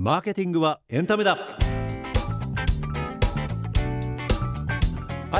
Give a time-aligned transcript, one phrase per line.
[0.00, 1.58] マーケティングはエンタメだ。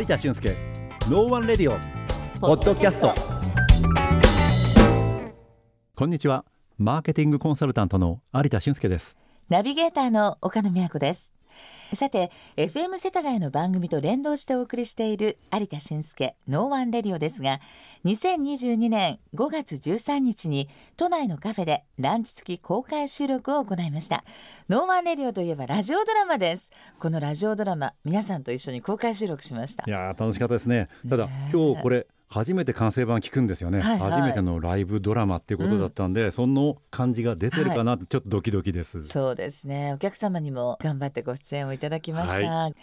[0.00, 0.56] 有田俊介
[1.10, 1.78] No One Radio
[2.40, 3.14] ポッドキャスト。
[5.94, 6.46] こんにちは。
[6.78, 9.18] マーケティングコンサルタントの有田俊介です。
[9.50, 11.34] ナビゲーターの岡野美和子です。
[11.92, 17.60] さて FM 世田谷の番組と連動してお送りしている有田俊介 No One Radio ですが
[18.04, 24.24] 2022年5月13日に都内のカフェでランチ付き公開収録を行いました。
[24.68, 26.70] No One Radio といえばラジオドラマです。
[26.98, 29.84] このラジオドラマ皆さんと一緒に公開収録しました。
[29.86, 30.88] いや楽しかったですね。
[31.08, 39.92] ただ今日これ初めて完成版聞くんですよね、はいはい、初めてのライブドラマっていうことだったんで、うん、その感じが出てるかなってちょっとドキドキです、はい、そうですね。
[39.94, 42.74] お客様にも頑張ってご出演をいただきました、はい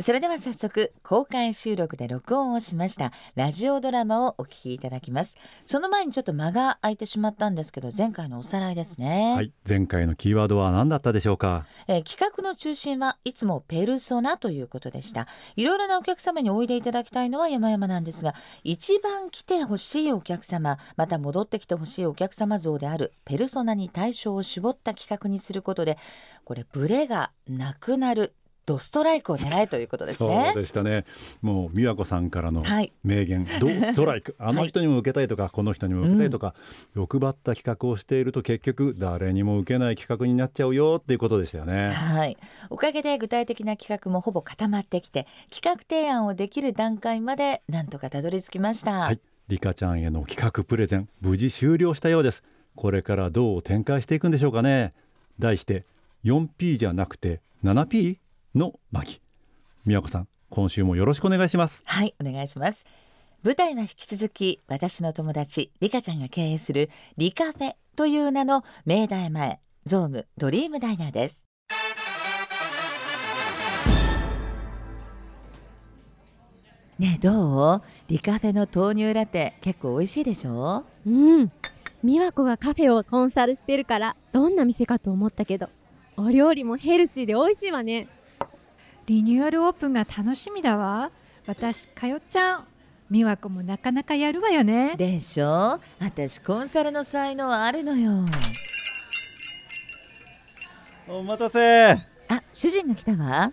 [0.00, 5.36] それでは早速公開収録で録音をしましたラジオドラマをお聞きいただきます。
[5.66, 9.34] その前にちょっと間が空いてしまったんですけど前回のおさらいですね。
[9.36, 9.52] はい。
[9.68, 15.28] 前回のキーワードは何だったでしょうか、えー、企画の中心はいつもペルソナということでした。
[15.54, 25.98] いろいろなお客様においでいただきたいのは山々なんですが一番来てほしいお客様また戻ってきてほしいお客様像であるペルソナに対象を絞った企画にすることで
[26.44, 28.34] これブレがなくなる
[28.66, 30.50] ドストライクを狙えということですね。
[30.52, 31.04] そうでしたね。
[31.42, 32.62] もう美和子さんからの
[33.02, 34.34] 名言、はい、ドストライク。
[34.40, 36.54] あの人にも受けたいとか、はい、この人にも受けたいとか、
[36.94, 41.90] うん、欲張った企画をしていると結局誰にも受けない企画になっちゃうよっていうことでしたよね。
[41.90, 42.36] はい。
[42.70, 48.92] おかげで具体的な企画もほぼ固まってきて、企画提案をできる段階までなんとかたどり着きました。
[48.92, 49.20] はい。
[49.48, 52.42] リカちゃんへの企画プレゼン無事終了したようです。
[52.76, 54.94] これからどう展開していくんでしょうかね。
[55.38, 55.84] 題して
[56.24, 58.18] 4P じゃなくて 7P
[58.54, 59.20] の巻
[59.84, 61.82] 宮子さん今週もよろしくお願いします。
[61.86, 62.86] はいお願いします。
[63.42, 71.44] 舞台は引き続き私の友達リカちゃんが経営するリカフェという名の明大前ゾームドリームダイナーです。
[76.96, 77.82] ねどう？
[78.06, 80.84] リカフェの豆乳ラテ結構美味しいでしょ？
[81.04, 81.10] う
[81.42, 81.50] ん。
[82.04, 85.70] 美和子がカフェをコンサルしてるからどんな店かと思ったけど
[86.16, 88.06] お料理もヘルシーで美味しいわね
[89.06, 91.10] リニューアルオープンが楽しみだわ。
[91.46, 92.64] 私通っちゃう
[93.10, 94.94] 美和子もなかなかやるわよね。
[94.96, 95.78] でしょ？
[96.00, 98.24] 私コンサルの才能あるのよ。
[101.06, 101.92] お待たせ。
[101.92, 103.52] あ主人が来たわ。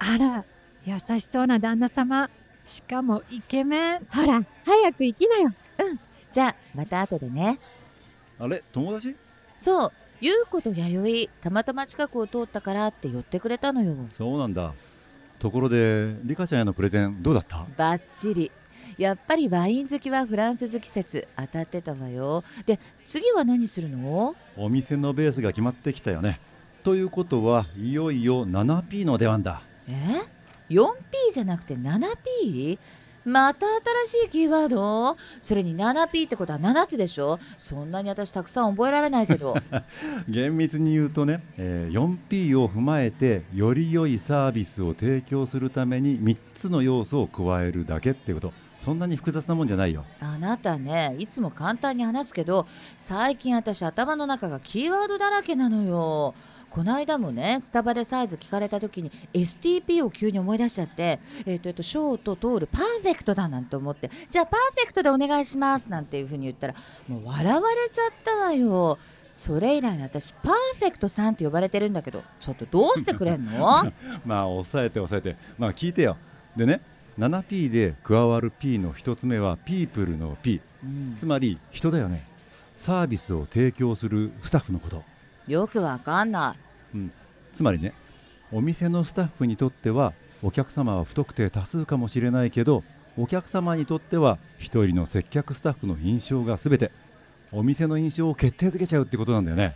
[0.00, 0.44] あら
[0.84, 2.28] 優しそうな旦那様。
[2.66, 4.06] しかもイケメン。
[4.10, 5.54] ほら早く行きなよ。
[5.78, 6.00] うん。
[6.30, 7.58] じゃあまた後でね。
[8.38, 8.62] あれ？
[8.70, 9.16] 友達？
[9.56, 9.92] そう。
[10.20, 13.96] 優子と弥生たまたま近くを通ったからって寄ってくれたのよ。
[14.12, 14.74] そうなんだ
[15.40, 17.66] ところでリカちゃんへのプレゼンどうだった？
[17.76, 18.52] バッチリ。
[18.98, 22.44] やっぱりワイン好きはフランス好き説当たってたわよ。
[22.66, 24.36] で次は何するの？
[24.56, 26.38] お店のベースが決まってきたよね。
[26.82, 29.62] ということはいよいよ 7P の出番だ。
[29.88, 29.92] え
[30.68, 32.78] ？4P じゃなくて 7P?
[33.24, 33.66] また
[34.04, 35.16] 新しいキーワード？
[35.42, 37.38] それに 7P ってことは7つでしょ？
[37.58, 39.54] そんなに私たくさん覚えられないけど。
[40.28, 48.52] 厳密に言うとね、えー、4P を踏まえてより良いサービスを提供するために3つの要素を加えるだけってこと。
[48.80, 50.06] そんなに複雑なもんじゃないよ。
[50.20, 52.66] あなたねいつも簡単に話すけど
[52.96, 56.34] 最近私頭の中がキーワードだらけなのよ
[56.70, 66.74] この間もねスタバでサイズ聞かれた時に STP を急に思い出しちゃってえっ、ー、とえっ、とショート通るパーフェクトだなんて思ってじゃあパーフェクトでお願いしますなんていうふうに言ったら
[67.08, 68.98] もう笑われちゃったわよ。
[69.32, 73.60] それ以来私パーフェクトさんって呼ばれてるんだけどちょっとどうしてくれんの？
[74.26, 75.36] まあ抑えて抑えて。
[75.58, 76.16] まあ聞いてよ。
[76.56, 76.80] でね
[77.18, 82.24] 7P で加わる P の1つ目はピープルの P、うん、つまり人だよね。
[82.76, 85.04] サービスを提供するスタッフのこと
[85.50, 86.54] よくわかんな
[86.94, 87.12] い、うん、
[87.52, 87.92] つまりね
[88.52, 90.12] お店のスタッフにとっては
[90.44, 92.84] お客様は不特定多数かもしれないけど
[93.18, 96.92] お客様にとっては1人の接客スタッフの印象が全て
[97.50, 99.74] お店の印象を決定づけちゃうってことなんだよね。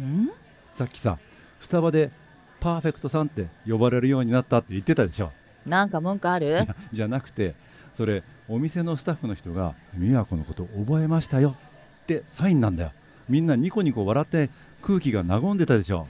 [0.00, 0.30] ん？
[0.70, 1.18] さっきさ
[1.60, 2.12] スタバで
[2.60, 5.32] パーフェクトさんって呼ばれるようになったって言ってたでしょ。
[5.66, 6.58] なんか文句ある？
[6.92, 7.56] じゃなくて
[7.96, 11.56] それお店のスタッフの人が美和子のこと覚えましたよ
[12.04, 12.92] ってサインなんだよ。
[13.28, 14.48] みんなニコニコ笑って
[14.82, 16.06] 空気が和んでたでしょ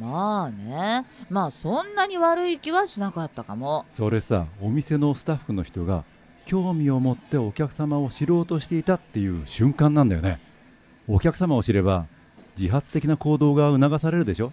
[0.00, 1.06] まあね。
[1.30, 3.86] まあそんなに悪い気はしなかったかも。
[3.90, 6.04] それさお店のスタッフの人が
[6.46, 10.40] 興味を持ってお客様を知ろうとしていたっていう瞬間なんだよね。
[11.06, 12.06] お客様を知れば
[12.58, 14.52] 自発的な行動が促されるでしょ。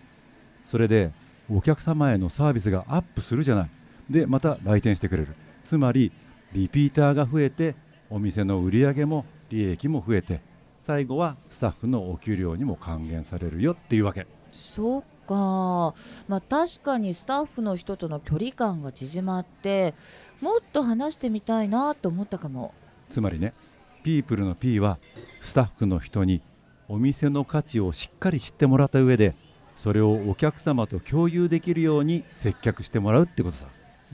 [0.67, 1.11] それで
[1.49, 3.69] お客様へのサービスがアップするじゃない。
[4.09, 5.35] でまた来店してくれる。
[5.63, 6.11] つまり
[6.53, 7.75] リピーターが増えて
[8.09, 10.41] お店の売り上げも利益も増えて
[10.85, 14.27] 最後はスタッフのお給料にも還元されるよっていうわけ。
[14.51, 15.95] そっか。
[16.27, 19.95] まあ確かにスタッフの人との距離感が縮まって
[20.41, 22.75] もっと話してみたいなと思ったかも。
[23.09, 23.55] つまりね
[24.03, 24.99] ピープルの P は
[25.41, 26.43] スタッフの人に
[26.87, 29.33] お店の価値をしっかり知ってもらった上で
[29.77, 33.65] それをお客様と共有できるように接客してもらうってことさ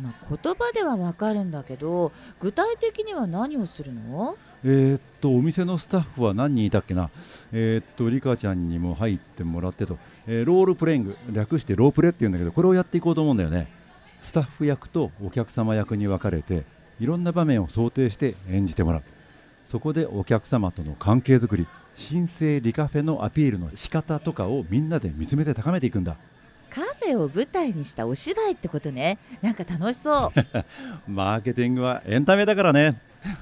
[0.01, 4.37] まあ、言葉ではわかるんだけど具体的には何をするの？
[4.63, 7.09] え、っとお店のスタッフは何人いたっけな？
[7.51, 13.67] えー、っとリカちゃんにも入ってもらってと、えーロールプレイング略してロープレっていうんだけどこれをやっていこうと思うんだよね。
[14.21, 16.63] スタッフ役とお客様役に分かれて
[16.99, 19.03] いろんな場面を想定して演じてもらう。
[19.67, 21.65] そこでお客様との関係づくり
[21.95, 26.17] 新生リカフェのアピールの仕方とかをみんなで見つめて高めていくんだ。
[26.71, 29.17] カフェを舞台にしたお芝居ってことね。
[29.41, 30.39] なんか楽しそう。
[31.11, 32.95] マーケティングはエンタメだからね。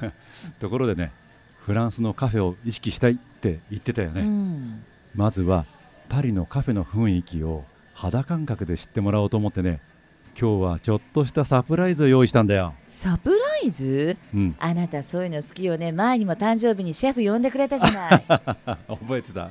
[0.59, 1.11] ところでね
[1.59, 4.83] フランスのカフェを意識したいって言ってたよね、うん。
[5.13, 5.65] まずは
[6.09, 9.79] パリのカフェの雰囲気を肌感覚で知ってもらおうと思ってね。
[10.39, 14.17] 今日はちょっとしたサプライズを用意したんだよ、サプライズ？
[14.33, 15.91] うん、あなたそういうの好きよね。
[15.91, 18.23] 前にも誕生日にシェフ呼んでくれたじゃない。
[18.87, 19.49] 覚えてた。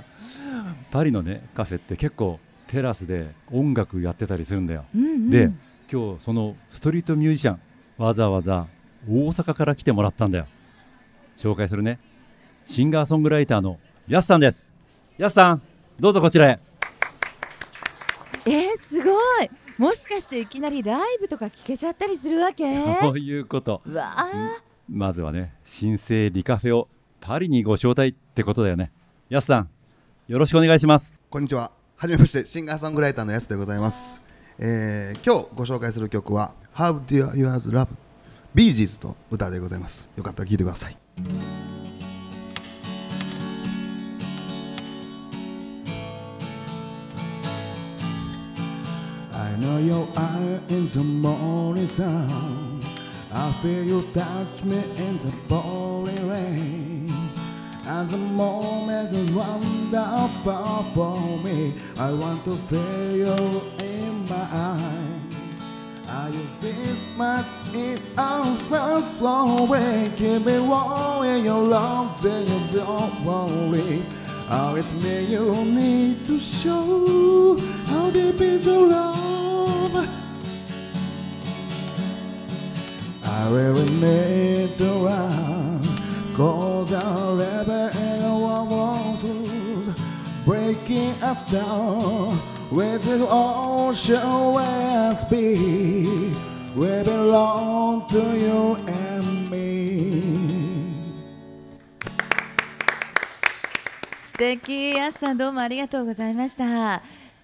[0.90, 4.84] パリのねカフェって結構テラスで音楽やってたりするんだよ。
[4.94, 5.50] うん、うん、で
[5.90, 7.60] 今日そのストリートミュージシャン
[7.96, 8.68] わざわざ
[9.08, 10.46] 大阪から来てもらったんだよ。
[11.36, 11.98] 紹介するね。
[12.66, 14.66] シンガーソングライターのやすさんです。
[15.16, 15.62] やすさん
[15.98, 16.58] どうぞこちらへ。
[18.44, 19.12] えー、すご
[19.42, 19.50] い。
[19.78, 22.64] もしかしていきなりライブとか聞けちゃったりするわけ？
[23.00, 23.80] そういうこと。
[23.86, 24.28] うわあ。
[24.88, 26.88] まずはね新生リカフェを
[27.20, 28.92] パリにご招待ってことだよね。
[29.28, 29.70] やすさん
[30.26, 31.14] よろしくお願いします。
[31.30, 31.77] こんにちは。
[32.00, 34.00] はじめまして、シンガーソングライターのやすでございます。
[34.60, 37.88] えー今日ご紹介する曲は How Do You Love
[38.54, 40.08] Bee Gees と歌でございます。
[40.14, 40.96] よかったら聴いてください。
[49.32, 52.80] I know your eye in the morning sun.
[53.32, 56.97] I feel you touch me in the pouring rain.
[57.88, 61.72] And the moment is wonderful for me.
[61.98, 65.18] I want to feel you in my eyes.
[66.10, 70.12] Are you this much in our first away?
[70.16, 74.02] Keep me warm in your love, then you don't worry.
[74.50, 77.56] Oh, it's me you need to show
[77.86, 80.08] how deep is your love.
[83.24, 84.87] I really need to
[91.28, 92.38] us down
[92.70, 96.34] With the ocean where speed
[96.74, 100.22] We belong to you and me.
[104.18, 107.02] 素敵やすさんどうもありがとうございました。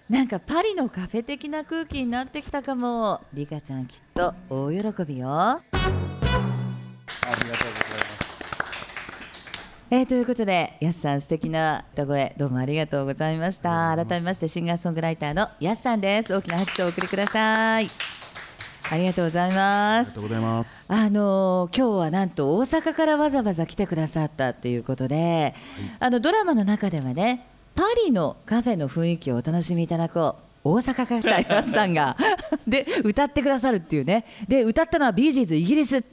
[0.09, 3.21] なんかパリのカフェ的な空気になってきたかも。
[3.33, 5.61] リカちゃんきっと大喜びよ
[9.95, 13.95] えーということで、やすさん素敵な歌声どうもありがとうございました。
[13.95, 16.35] 改めましてシンガーソングライターのやすさんです。
[16.35, 17.89] 大きな拍手をお送りください。
[18.91, 20.19] ありがとうございますありがと。
[20.19, 25.55] うございますあのー今日はなんと大阪からわざわざ来てくださったということで、
[26.01, 32.17] あのドラマの中ではねパリのカフェの雰囲気をお楽しみいただこう大阪から来たやすさんが
[32.67, 34.25] で歌ってくださるっていうね。
[34.47, 36.03] で歌ったのはビージーズイギリス。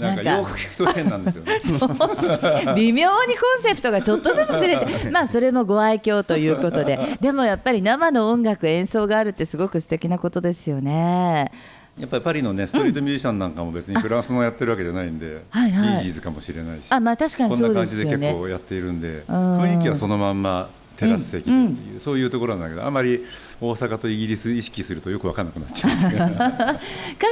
[0.00, 1.58] なんかよく聞くと変なんですよね。
[1.62, 2.74] そうそう。
[2.74, 6.98] 微妙にコンセプトがちょっとずつずれてまあそれもご愛嬌ということで。
[7.20, 11.52] でもやっぱり生の音楽演奏があるってすごく素敵なことですよね。
[11.96, 15.88] やっぱりパリのねストリートミュージシャンなんかも別にフランスのやってるわけじゃないんで、はいはい。
[15.88, 16.86] ビージーズかもしれないし。
[16.90, 18.18] あまあ確かにこんそうでな感じで。
[18.18, 19.12] 結構やっているんでん。
[19.30, 20.68] 雰囲気はそのまんま
[21.00, 23.24] テラス席でっていう、そういうところなんだけどあまり
[23.60, 26.78] 大阪とイギリス意識するとよく分かんなくなっちゃうんですけどカフ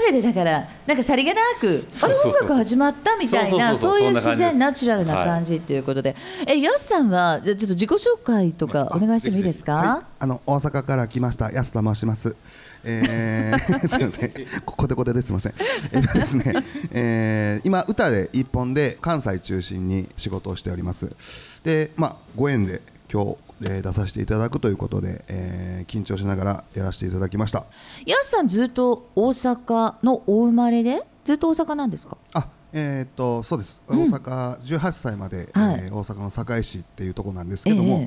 [0.08, 11.50] ェでだからなんかさりげなくあれ音楽始まったみたいなそういう自然ナチュラルな感じっていうことで、えやすさんはじゃあちょっと自己紹介とかお願いしてもいいですか、はい、あの大阪から来ました。
[11.50, 12.34] 安田申します。
[12.84, 13.58] えー、
[13.88, 14.32] すみません、
[14.64, 15.54] ここでこでですみません。
[15.92, 21.10] えっとですね、えー、今歌で一本で関西中心に仕事をしております。
[21.64, 22.80] で、まあご縁で
[23.12, 27.64] 今日、えー出させていただくということで、えー緊張しながらやらせていただきました。
[28.06, 31.02] やすさんずっと大阪のお生まれで？
[31.24, 32.16] ずっと大阪なんですか？
[32.34, 33.80] あ、えーっとそうです。
[33.88, 38.06] 大阪18歳まで、はいえー大阪の堺市っていうところなんですけども、ええ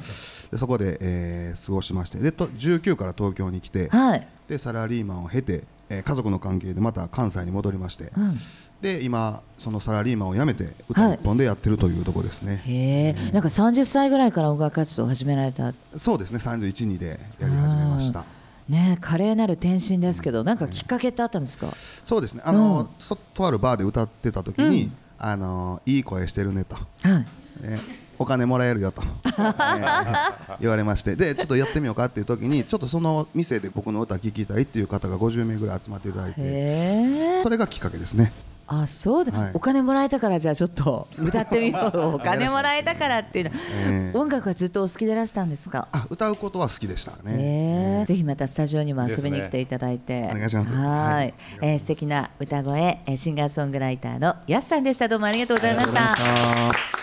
[0.51, 3.89] でそこで、えー過ごしまして、でと19から東京に来て。
[3.89, 8.33] はい、でサラリーマンを経て、えー家族の関係でまた関西に戻りまして、うん、
[8.81, 15.73] で今そのサラリーマンを辞めて歌一本でやってるというところですね、へえなんか30歳ぐらいから音楽活動を始められた。
[15.97, 18.23] そうですね31、2でやり始めました。
[18.69, 21.67] ね華麗なる転身ですけどなんかきっかけってあったんですか、
[22.05, 22.41] そうですね。
[22.45, 22.89] あの、うん。
[22.97, 27.67] そとあるバーで歌ってた時に、あのいい声してるねと、はい。
[27.67, 27.79] ね
[28.21, 31.15] お金もらえるよと、 えー言われまして。
[31.15, 38.31] でちょっとやってみようかっていう時にちょっとその店で僕の歌聴きたいっていう方が50名ぐらい集まっていただいてそれがきっかけですね。
[38.73, 39.51] あそうだ、はい。
[39.53, 41.99] お金もらえたからじゃあちょっと 歌ってみよう。
[42.15, 43.51] お金もらえたからっていうの、
[43.87, 44.17] えー。
[44.17, 45.89] 音楽はずっとお好きでいらしたんですか？
[45.91, 50.73] あ歌うことは好きでしたね、ね、ぜひまたスタジオにも遊びに来ていただいて、お願いします。
[50.73, 50.81] は
[51.15, 51.29] はい。
[51.29, 55.09] い、えー素敵な歌声、えーシンガーソングライターのやすさんでした。
[55.09, 57.00] どうもありがとうございました。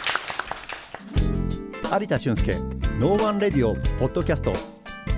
[1.90, 2.52] 有田俊介
[3.00, 4.52] No One Radio ポッドキャスト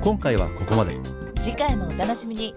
[0.04, 0.96] 今回はここまで
[1.36, 2.54] 次回もお楽しみに。